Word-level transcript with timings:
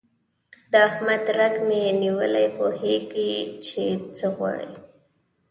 د 0.71 0.73
احمد 0.89 1.25
رګ 1.37 1.55
مې 1.67 1.81
نیولی، 2.01 2.47
پوهېږ 2.57 3.05
چې 3.65 3.81
څه 4.17 4.25
غواړي. 4.35 4.71